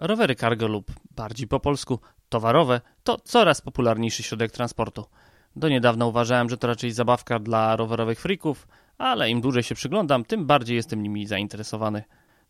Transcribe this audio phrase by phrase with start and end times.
[0.00, 1.98] Rowery cargo lub bardziej po polsku
[2.28, 5.04] towarowe to coraz popularniejszy środek transportu.
[5.56, 8.68] Do niedawna uważałem, że to raczej zabawka dla rowerowych frików,
[8.98, 12.04] ale im dłużej się przyglądam, tym bardziej jestem nimi zainteresowany.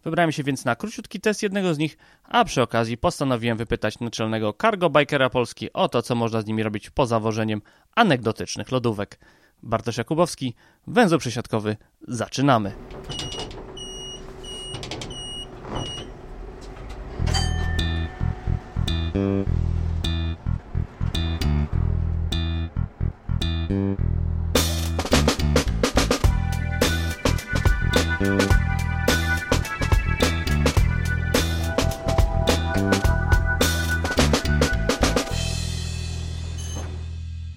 [0.05, 4.55] Wybrałem się więc na króciutki test jednego z nich, a przy okazji postanowiłem wypytać naczelnego
[4.63, 7.63] cargo bikera Polski o to, co można z nimi robić poza wożeniem
[7.95, 9.19] anegdotycznych lodówek.
[9.63, 10.55] Bartosz Jakubowski,
[10.87, 11.77] węzeł przesiadkowy,
[12.09, 12.73] zaczynamy.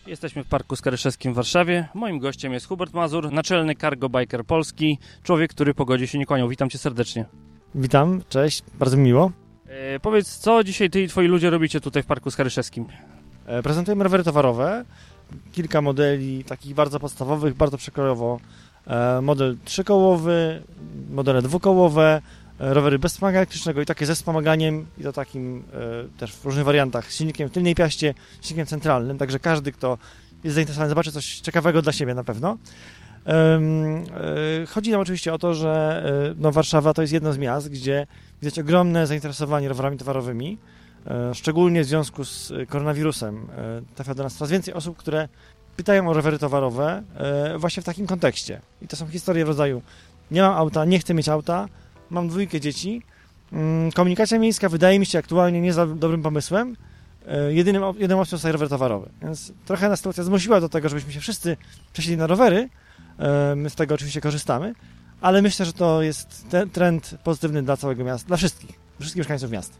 [0.08, 1.88] Jesteśmy w Parku Skaryszewskim w Warszawie.
[1.94, 6.49] Moim gościem jest Hubert Mazur, naczelny cargo biker Polski, człowiek, który pogodzie się nie.
[6.49, 7.25] Witam cię serdecznie.
[7.75, 9.42] Witam, cześć, bardzo mi miło.
[9.73, 12.85] E, powiedz, co dzisiaj ty i twoi ludzie robicie tutaj w Parku Skaryszewskim?
[13.45, 14.85] E, prezentujemy rowery towarowe,
[15.52, 18.39] kilka modeli takich bardzo podstawowych, bardzo przekrojowo.
[18.88, 20.63] E, model trzykołowy,
[21.09, 22.21] modele dwukołowe,
[22.59, 25.63] rowery bez wspomagania elektrycznego i takie ze wspomaganiem i to takim
[26.17, 29.97] też w różnych wariantach, z silnikiem w tylnej piaście, silnikiem centralnym, także każdy, kto
[30.43, 32.58] jest zainteresowany, zobaczy coś ciekawego dla siebie na pewno.
[33.27, 33.61] E,
[34.67, 38.07] Chodzi nam oczywiście o to, że e, no, Warszawa to jest jedno z miast, gdzie
[38.41, 40.57] widać ogromne zainteresowanie rowerami towarowymi,
[41.07, 43.47] e, szczególnie w związku z koronawirusem.
[43.95, 45.27] Trafia do nas coraz więcej osób, które
[45.75, 47.03] pytają o rowery towarowe
[47.57, 48.61] właśnie w takim kontekście.
[48.81, 49.81] I to są historie w rodzaju
[50.31, 51.67] nie mam auta, nie chcę mieć auta,
[52.09, 53.02] mam dwójkę dzieci.
[53.53, 56.75] Mm, Komunikacja miejska wydaje mi się aktualnie nie za dobrym pomysłem.
[57.49, 59.09] Jedynym, jedyną opcją jest rower towarowy.
[59.21, 61.58] Więc trochę nas sytuacja zmusiła do tego, żebyśmy się wszyscy
[61.93, 62.69] przesiedli na rowery.
[63.19, 64.73] E, My z tego oczywiście korzystamy,
[65.22, 69.52] ale myślę, że to jest ten trend pozytywny dla całego miasta, dla wszystkich, wszystkich mieszkańców
[69.52, 69.78] miasta.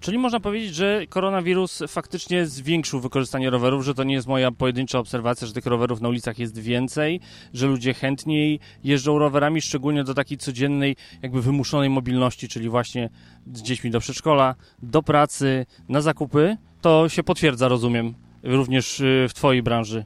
[0.00, 4.98] Czyli można powiedzieć, że koronawirus faktycznie zwiększył wykorzystanie rowerów, że to nie jest moja pojedyncza
[4.98, 7.20] obserwacja, że tych rowerów na ulicach jest więcej,
[7.54, 13.10] że ludzie chętniej jeżdżą rowerami, szczególnie do takiej codziennej, jakby wymuszonej mobilności, czyli właśnie
[13.54, 16.56] z dziećmi do przedszkola, do pracy, na zakupy.
[16.80, 20.04] To się potwierdza, rozumiem, również y, w Twojej branży.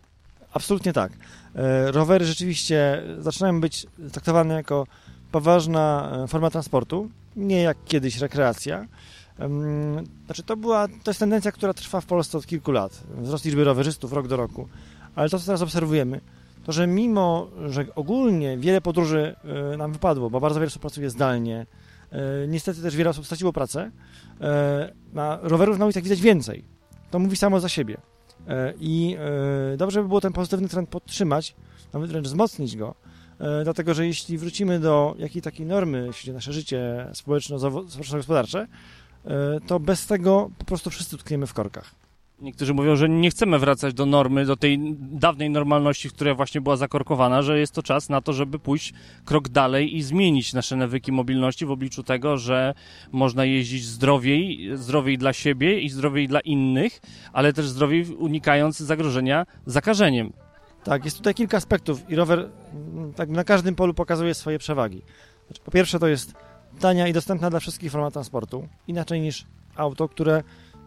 [0.52, 1.12] Absolutnie tak.
[1.54, 4.86] E, Rowery rzeczywiście zaczynają być traktowane jako
[5.32, 8.86] poważna e, forma transportu, nie jak kiedyś rekreacja.
[10.26, 13.04] Znaczy to była, to jest tendencja, która trwa w Polsce od kilku lat.
[13.18, 14.68] Wzrost liczby rowerzystów rok do roku.
[15.14, 16.20] Ale to, co teraz obserwujemy,
[16.64, 19.36] to że mimo, że ogólnie wiele podróży
[19.72, 21.66] e, nam wypadło, bo bardzo wiele osób pracuje zdalnie,
[22.48, 23.90] niestety też wiele osób straciło pracę,
[25.12, 26.64] na rowerów na ulicach widać więcej.
[27.10, 27.96] To mówi samo za siebie.
[28.48, 29.16] E, I
[29.72, 31.54] e, dobrze by było ten pozytywny trend podtrzymać,
[31.92, 32.94] nawet wręcz wzmocnić go,
[33.38, 38.66] e, dlatego że jeśli wrócimy do jakiej takiej normy, jeśli nasze życie społeczno-gospodarcze,
[39.66, 42.03] to bez tego po prostu wszyscy tkniemy w korkach.
[42.44, 46.76] Niektórzy mówią, że nie chcemy wracać do normy, do tej dawnej normalności, która właśnie była
[46.76, 48.92] zakorkowana, że jest to czas na to, żeby pójść
[49.24, 52.74] krok dalej i zmienić nasze nawyki mobilności w obliczu tego, że
[53.12, 57.00] można jeździć zdrowiej, zdrowiej dla siebie i zdrowiej dla innych,
[57.32, 60.32] ale też zdrowiej unikając zagrożenia zakażeniem.
[60.84, 65.02] Tak, jest tutaj kilka aspektów i rower mm, tak na każdym polu pokazuje swoje przewagi.
[65.46, 66.34] Znaczy, po pierwsze to jest
[66.80, 69.44] tania i dostępna dla wszystkich forma transportu, inaczej niż
[69.76, 70.42] auto, które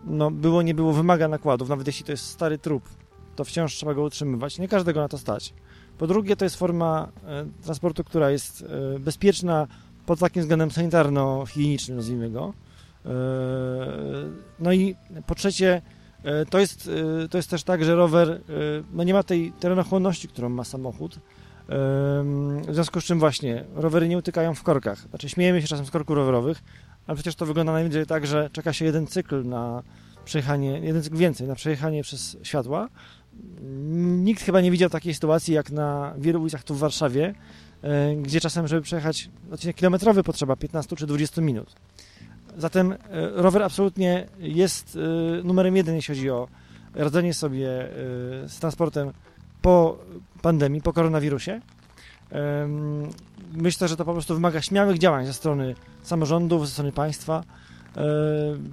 [0.06, 2.90] no, było, nie było, wymaga nakładów, nawet jeśli to jest stary trup,
[3.36, 5.54] to wciąż trzeba go utrzymywać, nie każdego na to stać.
[5.98, 8.66] Po drugie to jest forma e, transportu, która jest
[8.96, 9.68] e, bezpieczna
[10.06, 12.54] pod takim względem sanitarno-higienicznym, nazwijmy go.
[13.06, 13.10] E,
[14.60, 14.96] no i
[15.28, 15.82] po trzecie
[16.50, 16.90] To jest,
[17.30, 18.42] to jest też tak, że rower
[18.94, 21.20] no nie ma tej terenochłonności, którą ma samochód.
[22.68, 24.98] W związku z czym właśnie rowery nie utykają w korkach.
[25.10, 26.64] Znaczy śmiejemy się czasem z korków rowerowych,
[27.08, 29.84] ale przecież to wygląda najwyżej tak, że czeka się jeden cykl na
[30.26, 32.90] przejechanie, jeden cykl więcej na przejechanie przez światła.
[34.00, 37.36] Nikt chyba nie widział takiej sytuacji jak na wielu ulicach tu w Warszawie,
[37.82, 41.76] e, gdzie czasem, żeby przejechać odcinek kilometrowy potrzeba 15 czy 20 minut.
[42.58, 42.98] Zatem e,
[43.36, 44.98] rower absolutnie jest
[45.40, 46.48] e, numerem jeden, jeśli chodzi o
[46.96, 47.68] radzenie sobie
[48.48, 49.12] z transportem
[49.62, 49.98] po
[50.42, 51.62] pandemii, po koronawirusie.
[53.54, 57.44] Myślę, że to po prostu wymaga śmiałych działań ze strony samorządów, ze strony państwa.
[57.98, 58.02] E,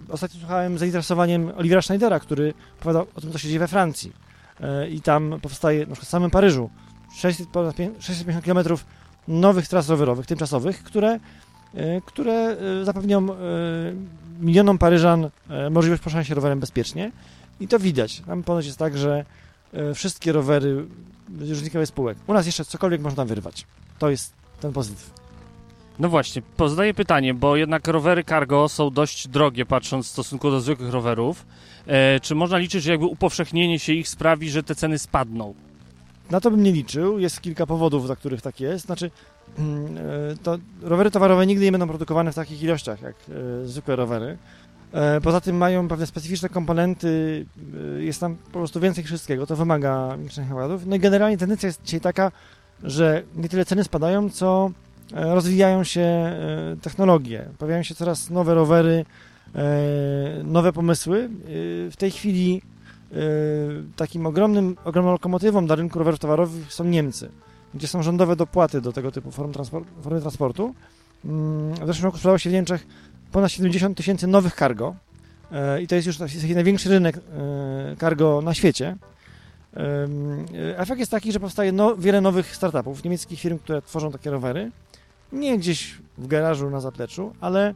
[0.08, 4.12] Ostatnio słuchałem z zainteresowaniem Olivera Schneidera, który opowiadał o tym, co się dzieje we Francji.
[4.60, 6.70] E, I tam powstaje, na przykład w samym Paryżu,
[7.16, 8.78] 600, ponad pię- 650 km
[9.28, 11.18] nowych tras rowerowych, tymczasowych, które
[11.74, 13.26] e, które zapewnią
[14.40, 15.30] milionom Paryżan
[15.70, 17.12] możliwość poruszania się rowerem bezpiecznie.
[17.60, 18.20] I to widać.
[18.20, 19.24] Tam ponoć jest tak, że
[19.94, 20.86] wszystkie rowery
[21.40, 22.18] różnikowych spółek.
[22.26, 23.66] U nas jeszcze cokolwiek można wyrwać.
[23.98, 25.10] To jest ten pozytyw.
[25.98, 30.60] No właśnie, pozadaję pytanie, bo jednak rowery cargo są dość drogie, patrząc w stosunku do
[30.60, 31.46] zwykłych rowerów.
[31.86, 35.54] E, czy można liczyć, że jakby upowszechnienie się ich sprawi, że te ceny spadną?
[36.30, 37.18] Na to bym nie liczył.
[37.18, 38.86] Jest kilka powodów, dla których tak jest.
[38.86, 39.10] Znaczy,
[39.58, 40.00] mm, e,
[40.42, 43.14] to rowery towarowe nigdy nie będą produkowane w takich ilościach jak
[43.64, 44.38] e, zwykłe rowery.
[44.92, 47.46] E, Poza tym mają pewne specyficzne komponenty,
[47.98, 50.86] jest tam po prostu więcej wszystkiego, to wymaga większych nakładów.
[50.86, 52.32] No i generalnie tendencja jest dzisiaj taka,
[52.84, 54.70] że nie tyle ceny spadają, co
[55.14, 57.48] e, rozwijają się e, technologie.
[57.58, 59.04] Pojawiają się coraz nowe rowery,
[59.54, 59.64] e,
[60.44, 61.30] nowe pomysły.
[61.90, 62.62] W tej chwili
[63.96, 67.28] takim ogromnym, ogromną lokomotywą dla rynku rowerów towarowych są Niemcy,
[67.74, 69.52] gdzie są rządowe dopłaty do tego typu form
[70.02, 70.74] formy transportu.
[71.24, 72.86] Mm, W zeszłym roku sprzedało się w Niemczech
[73.32, 74.94] ponad 70 tysięcy nowych cargo
[75.82, 76.18] i to jest już
[76.54, 77.20] największy rynek
[78.00, 78.96] cargo na świecie.
[79.76, 84.30] E, Efekt jest taki, że powstaje no, wiele nowych startupów, niemieckich firm, które tworzą takie
[84.30, 84.70] rowery.
[85.32, 87.74] Nie gdzieś w garażu na zapleczu, ale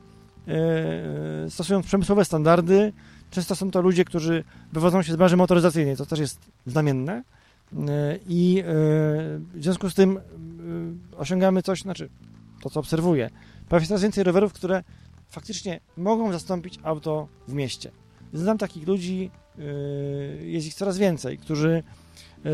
[0.48, 2.92] e, stosują przemysłowe standardy.
[3.30, 7.22] Często są to ludzie, którzy wywodzą się z branży motoryzacyjnej, co też jest znamienne.
[7.72, 10.20] E, I e, w związku z tym e,
[11.18, 12.08] osiągamy coś, znaczy
[12.62, 13.30] to, co obserwuję.
[13.68, 14.84] Pojawia się coraz więcej rowerów, które
[15.28, 17.90] faktycznie mogą zastąpić auto w mieście.
[18.32, 19.30] Znam takich ludzi,
[20.40, 21.82] jest ich coraz więcej, którzy
[22.44, 22.52] yy,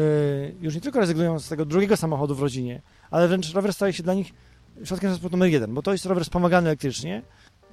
[0.61, 4.03] już nie tylko rezygnują z tego drugiego samochodu w rodzinie, ale wręcz rower staje się
[4.03, 4.33] dla nich
[4.85, 7.23] środkiem transportu numer jeden, bo to jest rower wspomagany elektrycznie,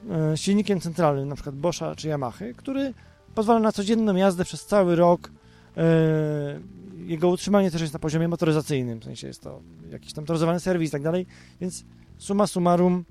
[0.03, 2.93] yy, z silnikiem centralnym, na przykład Boscha czy Yamahy, który
[3.35, 5.31] pozwala na codzienną jazdę przez cały rok.
[7.05, 10.89] Jego utrzymanie też jest na poziomie motoryzacyjnym, w sensie jest to jakiś tam toryzowany serwis
[10.89, 11.25] i tak dalej,
[11.61, 11.85] więc
[12.17, 13.05] summa summarum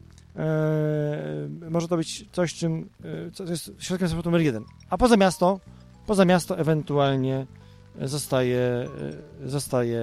[1.70, 2.88] może to być coś, czym
[3.32, 4.64] co jest środkiem transportu numer jeden.
[4.90, 5.60] A poza miasto,
[6.10, 7.46] poza miasto ewentualnie
[8.00, 8.88] zostaje,
[9.44, 10.00] zostaje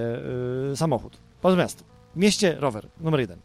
[0.72, 1.18] e, samochód.
[1.40, 1.84] Poza miasto.
[2.14, 3.38] W mieście rower numer jeden.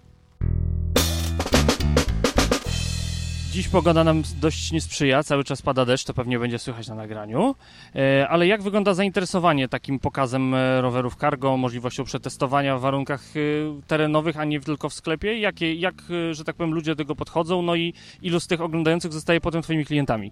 [3.51, 6.95] Dziś pogoda nam dość nie sprzyja, cały czas pada deszcz, to pewnie będzie słychać na
[6.95, 7.56] nagraniu.
[7.95, 13.39] E, Ale jak wygląda zainteresowanie takim pokazem e, rowerów cargo, możliwością przetestowania w warunkach e,
[13.88, 15.39] terenowych, a nie tylko w sklepie?
[15.39, 15.95] Jakie, jak,
[16.31, 17.62] że tak powiem, ludzie do tego podchodzą?
[17.62, 20.31] No i ilu z tych oglądających zostaje potem twoimi klientami?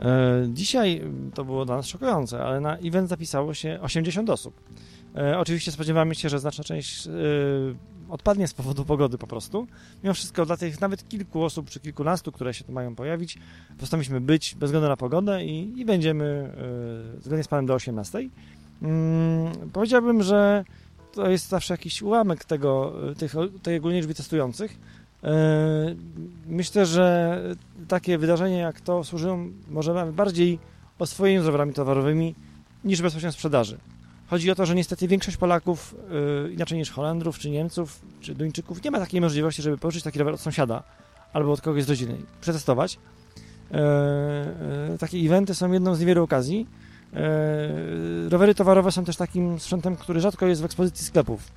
[0.00, 4.60] E, Dzisiaj m, to było dla nas szokujące, ale na event zapisało się 80 osób.
[5.16, 7.10] E, Oczywiście spodziewamy się, że znaczna część e,
[8.08, 9.66] odpadnie z powodu pogody po prostu.
[10.02, 13.38] Mimo wszystko dla tych nawet kilku osób, czy kilkunastu, które się tu mają pojawić,
[13.78, 16.52] postanowiliśmy być bez względu na pogodę i, i będziemy
[17.20, 18.18] zgodnie z planem do 18.
[18.82, 20.64] Mm, powiedziałbym, że
[21.12, 24.78] to jest zawsze jakiś ułamek tego, tych, tej ogólnej liczby testujących.
[25.24, 25.94] E,
[26.46, 27.38] Myślę, że
[27.88, 30.58] takie wydarzenia jak to służą może bardziej
[30.98, 32.34] oswojeniu z rowerami towarowymi
[32.84, 33.78] niż bezpośrednio sprzedaży.
[34.26, 35.94] Chodzi o to, że niestety większość Polaków,
[36.44, 40.18] yy, inaczej niż Holendrów, czy Niemców, czy Duńczyków, nie ma takiej możliwości, żeby pożyczyć taki
[40.18, 40.82] rower od sąsiada
[41.32, 42.98] albo od kogoś z rodziny, przetestować.
[43.70, 43.78] Yy,
[44.98, 46.66] takie eventy są jedną z niewielu okazji.
[48.28, 51.48] Rowery towarowe są też takim sprzętem, który rzadko jest w ekspozycji sklepów,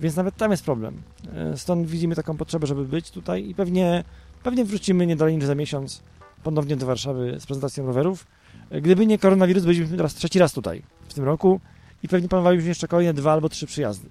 [0.00, 1.02] więc nawet tam jest problem.
[1.50, 4.04] Yy, stąd widzimy taką potrzebę, żeby być tutaj i pewnie,
[4.42, 6.02] pewnie wrócimy nie dalej niż za miesiąc
[6.42, 8.26] ponownie do Warszawy z prezentacją rowerów.
[8.70, 11.60] Yy, Gdyby nie koronawirus, bylibyśmy teraz trzeci raz tutaj w tym roku
[12.02, 14.08] i pewnie planowalibyśmy jeszcze kolejne dwa albo trzy przyjazdy.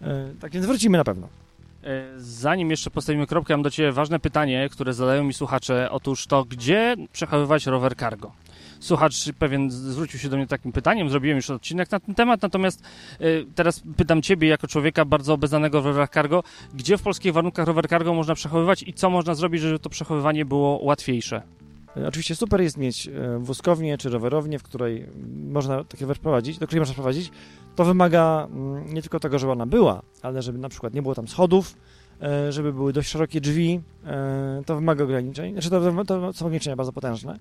[0.00, 0.06] Yy,
[0.40, 1.28] Tak więc wrócimy na pewno.
[1.84, 5.88] E, Zanim jeszcze postawimy kropkę, mam do Ciebie ważne pytanie, które zadają mi słuchacze.
[5.90, 8.32] Otóż to, gdzie przechowywać rower cargo?
[8.80, 12.82] Słuchacz pewien zwrócił się do mnie takim pytaniem, zrobiłem już odcinek na ten temat, natomiast
[13.20, 16.42] e, teraz pytam Ciebie, jako człowieka bardzo obeznanego w rowerach cargo,
[16.74, 20.44] gdzie w polskich warunkach rower cargo można przechowywać i co można zrobić, żeby to przechowywanie
[20.44, 21.42] było łatwiejsze?
[21.96, 25.06] E, Oczywiście super jest mieć e, wózkownię czy rowerownię, w której
[25.50, 27.30] można takie rower prowadzić, do której można prowadzić.
[27.76, 31.14] To wymaga mm, nie tylko tego, żeby ona była, ale żeby na przykład nie było
[31.14, 31.76] tam schodów,
[32.50, 33.80] żeby były dość szerokie drzwi.
[34.66, 35.52] To wymaga ograniczeń.
[35.52, 37.38] Znaczy to, to są ograniczenia bardzo potężne.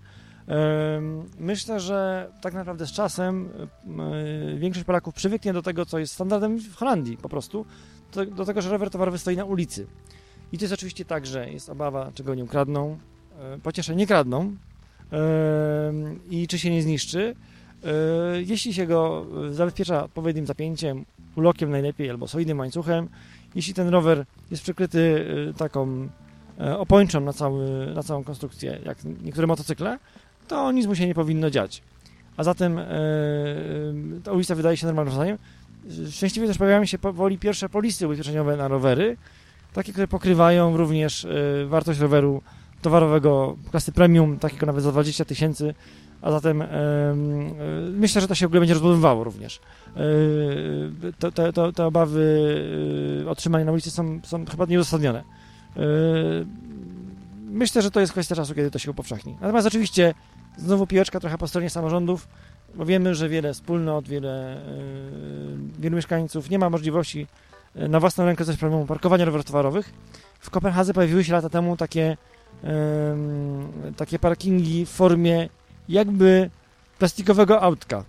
[1.40, 6.60] Myślę, że tak naprawdę z czasem e, większość Polaków przywyknie do tego, co jest standardem
[6.60, 7.66] w Holandii po prostu,
[8.36, 9.88] do, tego, że rower towarowy stoi na ulicy.
[10.52, 12.98] I to jest oczywiście tak, że jest obawa, czego nie ukradną,
[13.40, 14.56] E, pocieszę nie kradną
[16.30, 17.36] i czy się nie zniszczy.
[17.84, 23.10] E, Jeśli się go zabezpiecza odpowiednim zapięciem, ulokiem najlepiej albo solidnym łańcuchem,
[23.56, 25.26] jeśli ten rower jest przykryty
[25.58, 26.10] taką
[26.78, 30.00] opończą na, cały, na całą konstrukcję, jak niektóre motocykle,
[30.54, 31.82] to nic mu się nie powinno dziać.
[32.38, 32.86] A zatem e,
[34.24, 35.38] ta ulica wydaje się normalnym rozwiązaniem.
[36.12, 39.18] Szczęśliwie też pojawiają się powoli pierwsze polisy ubezpieczeniowe na rowery,
[39.74, 42.42] takie, które pokrywają również e, wartość roweru
[42.82, 45.74] towarowego klasy premium, takiego nawet za 20 tysięcy,
[46.22, 46.72] a zatem em, e,
[47.92, 49.60] myślę, że to się w ogóle będzie rozbudowywało również.
[51.20, 55.24] Te, te obawy otrzymania na ulicy są, są chyba nieuzasadnione.
[57.54, 59.36] Myślę, że to jest kwestia czasu, kiedy to się upowszechni.
[59.42, 60.14] Natomiast oczywiście
[60.58, 62.28] znowu piłeczka trochę po stronie samorządów,
[62.76, 64.62] bo wiemy, że wiele wspólnot, wiele,
[65.80, 67.28] wielu mieszkańców nie ma możliwości
[67.76, 69.94] na własną rękę coś problemu parkowania rowerów towarowych.
[70.40, 72.18] W Kopenhadze pojawiły się lata temu takie,
[73.98, 75.50] takie parkingi w formie
[75.90, 76.50] jakby
[77.00, 78.04] plastikowego autka,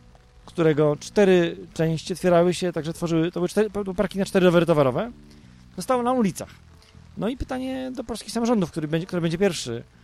[0.46, 5.12] którego cztery części otwierały się, także tworzyły, to były cztery, parki na cztery rowery towarowe.
[5.76, 6.48] Zostało na ulicach.
[7.16, 10.03] No i pytanie do polskich samorządów, który będzie, który będzie pierwszy, e,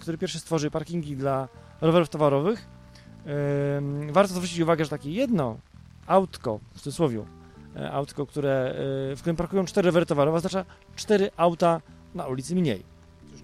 [0.00, 1.48] który pierwszy stworzy parkingi dla
[1.80, 2.68] rowerów towarowych.
[4.12, 5.56] Warto zwrócić uwagę, że takie jedno
[6.06, 7.24] autko, w cudzysłowie,
[7.76, 8.74] e, autko, które,
[9.12, 10.64] e, w którym parkują cztery rowery towarowe, oznacza
[10.96, 11.80] cztery auta
[12.14, 12.84] na ulicy mniej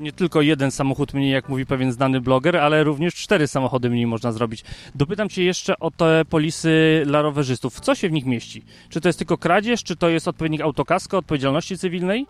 [0.00, 4.06] nie tylko jeden samochód mniej, jak mówi pewien znany bloger, ale również cztery samochody mniej
[4.06, 4.64] można zrobić.
[4.95, 7.80] Dopytam Cię jeszcze o te polisy dla rowerzystów.
[7.80, 8.64] Co się w nich mieści?
[8.88, 12.26] Czy to jest tylko kradzież, czy to jest odpowiednik autokasko, odpowiedzialności cywilnej?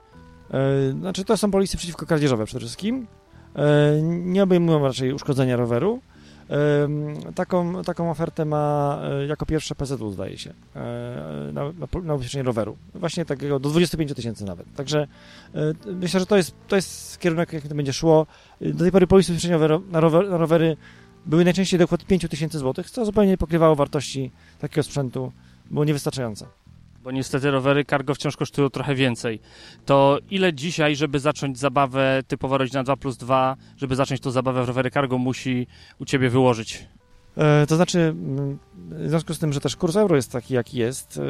[0.51, 3.07] E, znaczy, to są polisy przeciwko kradzieżowe przede wszystkim.
[3.57, 6.01] E, nie obejmują raczej uszkodzenia roweru.
[7.35, 12.45] Taką, taką ofertę ma e, jako pierwsze PZU, zdaje się, e, na, na, na ubezpieczenie
[12.45, 12.77] roweru.
[12.95, 14.75] Właśnie takiego do 25 tysięcy nawet.
[14.75, 15.07] Także
[15.55, 18.27] e, myślę, że to jest, to jest kierunek, jak to będzie szło.
[18.61, 20.77] Do tej pory polisy ubezpieczeniowe na, rower, na rowery
[21.27, 25.33] były najczęściej do kwoty 5 tysięcy złotych, co zupełnie nie pokrywało wartości takiego sprzętu,
[25.71, 26.47] było niewystarczające
[27.07, 29.41] bo niestety rowery cargo wciąż kosztują trochę więcej.
[29.85, 34.65] To ile dzisiaj, żeby zacząć zabawę typowo rodzina 2 plus 2, żeby zacząć tą zabawę
[34.65, 35.67] w rowery cargo musi
[36.01, 36.89] u Ciebie wyłożyć?
[37.37, 40.79] E, to znaczy, mm, w związku z tym, że też kurs euro jest taki, jaki
[40.79, 41.21] jest,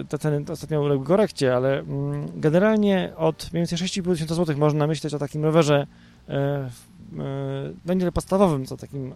[0.00, 4.58] e, te ceny ostatnio uległy korekcie, ale mm, generalnie od mniej więcej 6,5 tysiąca złotych
[4.58, 5.86] można myśleć o takim rowerze
[6.28, 6.70] e,
[7.84, 9.14] no podstawowym, co takim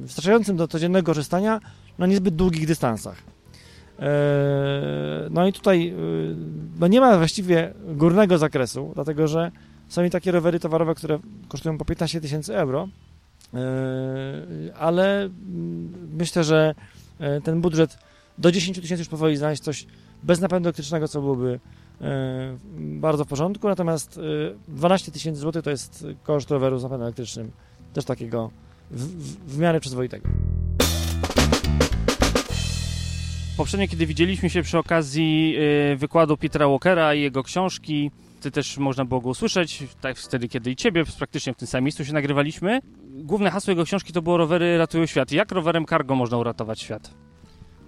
[0.00, 1.60] wystarczającym do codziennego korzystania
[1.98, 3.37] na niezbyt długich dystansach.
[3.98, 6.36] Eee, no i tutaj y,
[6.80, 9.50] no nie ma właściwie górnego zakresu, dlatego że
[9.88, 12.88] są i takie rowery towarowe, które kosztują po 15 tysięcy euro,
[13.54, 13.60] eee,
[14.78, 16.74] ale mm, myślę, że
[17.18, 17.98] e, ten budżet
[18.38, 19.86] do 10 tysięcy już powoli znaleźć coś
[20.22, 21.60] bez napędu elektrycznego, co byłoby
[22.00, 24.20] e, bardzo w porządku, natomiast
[24.68, 27.50] 12 e, tysięcy złotych to jest koszt roweru z napędem elektrycznym,
[27.92, 28.50] też takiego
[28.90, 30.28] w, w, w miarę przyzwoitego.
[33.58, 35.56] Poprzednio, kiedy widzieliśmy się przy okazji
[35.92, 38.10] y, wykładu Petera Walkera i jego książki,
[38.40, 41.84] ty też można było go usłyszeć, tak wtedy, kiedy i ciebie, praktycznie w tym samym
[41.84, 42.80] miejscu się nagrywaliśmy.
[43.08, 45.32] Główne hasło jego książki to było rowery ratują świat.
[45.32, 47.14] Jak rowerem cargo można uratować świat?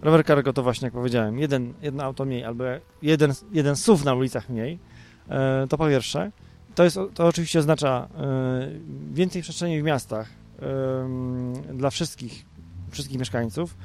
[0.03, 2.65] Rower cargo to właśnie, jak powiedziałem, jeden, jedno auto mniej albo
[3.03, 4.79] jeden, jeden SUV na ulicach mniej,
[5.29, 6.33] e, to po pierwsze.
[6.75, 8.69] To, jest, to oczywiście oznacza e,
[9.13, 10.29] więcej przestrzeni w miastach
[10.63, 12.47] e, dla wszystkich,
[12.91, 13.77] wszystkich mieszkańców.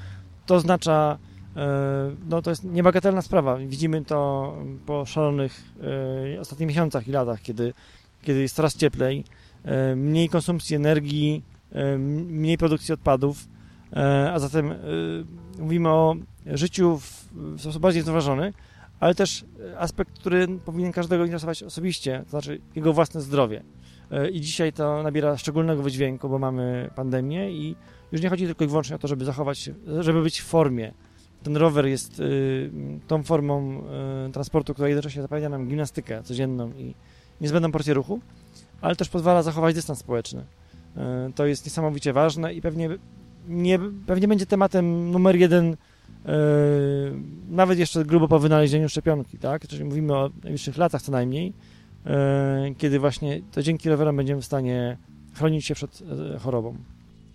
[0.46, 1.25] To oznacza E,
[2.30, 3.58] no to jest niebagatelna sprawa.
[3.58, 4.54] Widzimy to
[4.86, 5.64] po szalonych
[6.36, 7.74] e, ostatnich miesiącach i latach, kiedy,
[8.22, 9.24] kiedy jest coraz cieplej,
[9.64, 11.44] e, mniej konsumpcji energii,
[12.28, 13.48] mniej produkcji odpadów,
[14.34, 14.74] a zatem
[15.60, 18.54] mówimy o życiu w, w sposób bardziej zrównoważony,
[19.00, 19.46] ale też
[19.78, 23.64] aspekt, który powinien każdego interesować osobiście, to znaczy jego własne zdrowie.
[24.32, 27.76] I dzisiaj to nabiera szczególnego wydźwięku, bo mamy pandemię i
[28.12, 29.70] już nie chodzi tylko i wyłącznie o to, żeby zachować
[30.00, 30.94] żeby być w formie,
[31.46, 32.72] ten rower jest y,
[33.08, 33.82] tą formą
[34.28, 36.96] y, transportu, która jednocześnie zapewnia nam gimnastykę codzienną i
[37.42, 38.20] niezbędną porcję ruchu,
[38.82, 40.42] ale też pozwala zachować dystans społeczny.
[40.42, 42.90] Y, to jest niesamowicie ważne i pewnie,
[43.48, 45.78] nie, pewnie będzie tematem numer jeden y,
[47.50, 49.68] nawet jeszcze grubo po wynalezieniu szczepionki, tak?
[49.68, 51.54] Czyli mówimy o najbliższych latach co najmniej,
[52.70, 54.98] y, kiedy właśnie to dzięki rowerom będziemy w stanie
[55.34, 56.02] chronić się przed
[56.36, 56.76] y, chorobą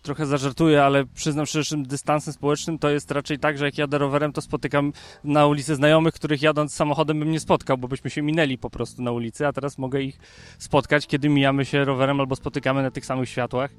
[0.03, 3.99] trochę zażartuję, ale przyznam szczerze, że dystansem społecznym to jest raczej tak, że jak jadę
[3.99, 4.93] rowerem, to spotykam
[5.25, 9.03] na ulicy znajomych, których jadąc samochodem bym nie spotkał, bo byśmy się minęli po prostu
[9.03, 10.19] na ulicy, a teraz mogę ich
[10.59, 13.71] spotkać, kiedy mijamy się rowerem albo spotykamy na tych samych światłach.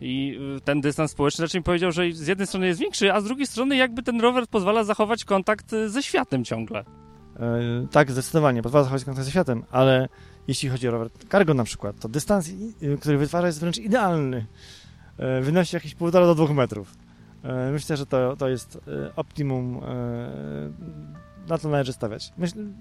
[0.00, 3.24] I y, ten dystans społeczny raczej powiedział, że z jednej strony jest większy, a z
[3.24, 6.84] drugiej strony jakby ten rower pozwala zachować kontakt y, ze światem ciągle.
[7.34, 10.08] Yy, tak, zdecydowanie, pozwala zachować kontakt ze światem, ale
[10.48, 12.50] jeśli chodzi o rower cargo na przykład, to dystans,
[13.00, 14.46] który wytwarza jest wręcz idealny.
[15.20, 16.94] E, wynosi jakieś półtora do dwóch metrów.
[17.42, 19.80] E, myślę, że to, to jest e, optimum,
[21.48, 22.32] na to należy stawiać.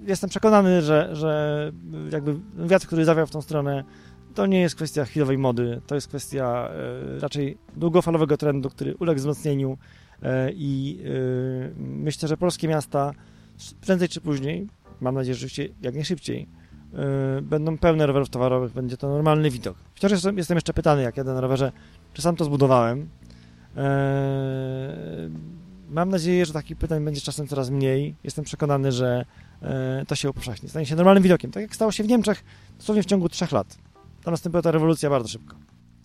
[0.08, 1.72] Jestem przekonany, że, że
[2.12, 2.36] jakby
[2.68, 3.84] wiatr, który zawiał w tą stronę,
[4.36, 6.70] to nie jest kwestia chwilowej mody, to jest kwestia
[7.22, 9.78] raczej długofalowego trendu, który uległ wzmocnieniu
[10.54, 11.04] i
[11.78, 13.12] myślę, że polskie miasta
[13.82, 14.68] prędzej czy później,
[15.02, 16.48] mam nadzieję, że rzeczywiście jak najszybciej,
[17.42, 19.78] będą pełne rowerów towarowych, będzie to normalny widok.
[19.96, 21.72] Wciąż jestem jeszcze pytany, jak jadę na rowerze,
[22.14, 23.10] czy sam to zbudowałem.
[23.78, 25.30] Eee,
[25.90, 28.16] mam nadzieję, że takich pytań będzie czasem coraz mniej.
[28.24, 29.26] Jestem przekonany, że
[29.62, 30.70] e, to się upowszechni.
[30.70, 31.52] Stanie się normalnym widokiem.
[31.52, 32.44] Tak jak stało się w Niemczech
[32.78, 33.78] dosłownie w ciągu trzech lat.
[34.24, 35.56] Tam nastąpiła ta rewolucja bardzo szybko.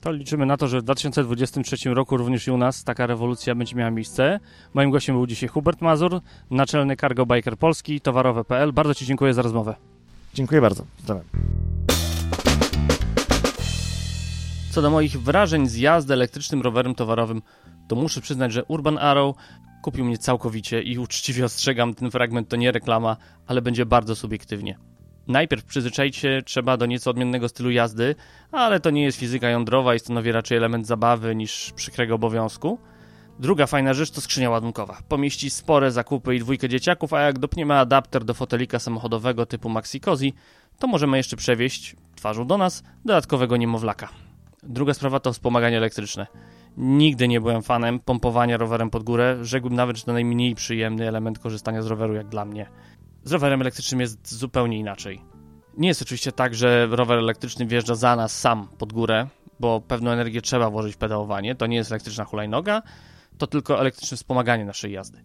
[0.00, 3.76] To liczymy na to, że w 2023 roku również i u nas taka rewolucja będzie
[3.76, 4.40] miała miejsce.
[4.74, 6.20] Moim gościem był dzisiaj Hubert Mazur,
[6.50, 8.72] naczelny cargo biker Polski, towarowe.pl.
[8.72, 9.74] Bardzo Ci dziękuję za rozmowę.
[10.34, 10.84] Dziękuję bardzo.
[10.96, 11.73] Pozdrawiam.
[14.74, 17.42] Co do moich wrażeń z jazdy elektrycznym rowerem towarowym,
[17.88, 19.36] to muszę przyznać, że Urban Arrow
[19.82, 23.16] kupił mnie całkowicie i uczciwie ostrzegam, ten fragment to nie reklama,
[23.46, 24.78] ale będzie bardzo subiektywnie.
[25.26, 28.14] Najpierw przyzwyczaić się trzeba do nieco odmiennego stylu jazdy,
[28.52, 32.78] ale to nie jest fizyka jądrowa i stanowi raczej element zabawy niż przykrego obowiązku.
[33.38, 34.98] Druga fajna rzecz to skrzynia ładunkowa.
[35.08, 40.00] Pomieści spore zakupy i dwójkę dzieciaków, a jak dopniemy adapter do fotelika samochodowego typu Maxi
[40.00, 40.32] Cozy,
[40.78, 44.23] to możemy jeszcze przewieźć twarzą do nas dodatkowego niemowlaka.
[44.66, 46.26] Druga sprawa to wspomaganie elektryczne.
[46.76, 49.38] Nigdy nie byłem fanem pompowania rowerem pod górę.
[49.42, 52.66] Rzekłbym nawet, że to najmniej przyjemny element korzystania z roweru jak dla mnie.
[53.24, 55.20] Z rowerem elektrycznym jest zupełnie inaczej.
[55.76, 59.26] Nie jest oczywiście tak, że rower elektryczny wjeżdża za nas sam pod górę,
[59.60, 61.54] bo pewną energię trzeba włożyć w pedałowanie.
[61.54, 62.82] To nie jest elektryczna hulajnoga,
[63.38, 65.22] to tylko elektryczne wspomaganie naszej jazdy.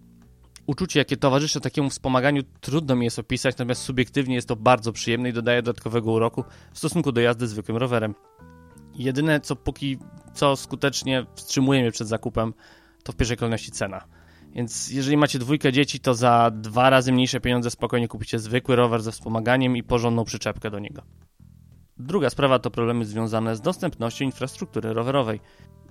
[0.67, 5.29] Uczucie, jakie towarzyszy takiemu wspomaganiu, trudno mi jest opisać, natomiast subiektywnie jest to bardzo przyjemne
[5.29, 6.43] i dodaje dodatkowego uroku
[6.73, 8.15] w stosunku do jazdy zwykłym rowerem.
[8.99, 9.97] Jedyne, co póki
[10.33, 12.53] co skutecznie wstrzymuje mnie przed zakupem,
[13.03, 14.05] to w pierwszej kolejności cena.
[14.55, 19.01] Więc jeżeli macie dwójkę dzieci, to za dwa razy mniejsze pieniądze spokojnie kupicie zwykły rower
[19.01, 21.01] ze wspomaganiem i porządną przyczepkę do niego.
[21.97, 25.39] Druga sprawa to problemy związane z dostępnością infrastruktury rowerowej.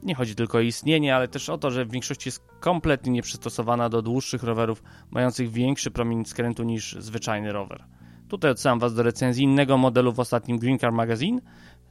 [0.03, 3.89] Nie chodzi tylko o istnienie, ale też o to, że w większości jest kompletnie nieprzystosowana
[3.89, 7.85] do dłuższych rowerów mających większy promień skrętu niż zwyczajny rower.
[8.29, 11.41] Tutaj odsyłam Was do recenzji innego modelu w ostatnim Green Car Magazine.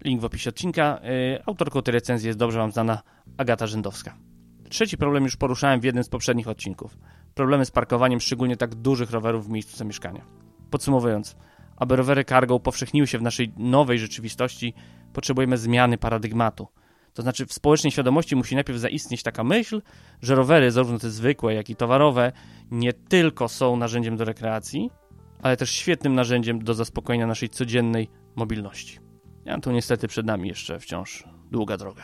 [0.04, 1.00] Link w opisie odcinka.
[1.04, 3.02] Yy, autorką tej recenzji jest dobrze Wam znana
[3.38, 4.18] Agata Rzędowska.
[4.70, 6.98] Trzeci problem już poruszałem w jednym z poprzednich odcinków.
[7.36, 10.26] Problemy z parkowaniem szczególnie tak dużych rowerów w miejscu zamieszkania.
[10.72, 11.36] Podsumowując,
[11.78, 14.74] aby rowery cargo upowszechniły się w naszej nowej rzeczywistości,
[15.14, 16.68] potrzebujemy zmiany paradygmatu.
[17.14, 19.82] To znaczy w społecznej świadomości musi najpierw zaistnieć taka myśl,
[20.22, 22.32] że rowery, zarówno te zwykłe, jak i towarowe,
[22.72, 24.90] nie tylko są narzędziem do rekreacji,
[25.42, 29.07] ale też świetnym narzędziem do zaspokojenia naszej codziennej mobilności.
[29.48, 32.04] Ja tu niestety przed nami jeszcze wciąż długa droga.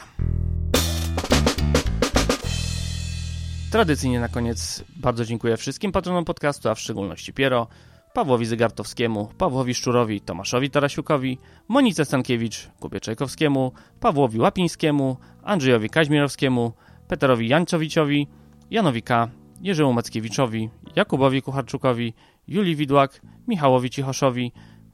[3.71, 7.67] Tradycyjnie na koniec bardzo dziękuję wszystkim patronom podcastu, a w szczególności Piero,
[8.13, 16.73] Pawłowi Zygartowskiemu, Pawłowi Szczurowi, Tomaszowi Tarasiukowi, Monice Stankiewicz, Kubie Czajkowskiemu, Pawłowi Łapińskiemu, Andrzejowi Kaźmirowskiemu,
[17.07, 18.27] Peterowi Jańcowiciowi,
[18.71, 19.29] Janowi K.,
[19.61, 22.13] Jerzemu Mackiewiczowi, Jakubowi Kucharczukowi,
[22.47, 24.51] Julii Widłak, Michałowi Cichoszowi,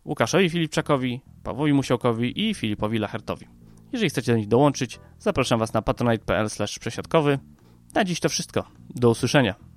[0.10, 3.48] Łukaszowi Filipczakowi, Pawłowi Musiałkowi i Filipowi Lachertowi.
[3.92, 6.48] Jeżeli chcecie do nich dołączyć, zapraszam Was na patronite.pl
[6.80, 7.40] przesiadkowy.
[7.94, 8.64] Na dziś to wszystko.
[8.90, 9.69] Do usłyszenia.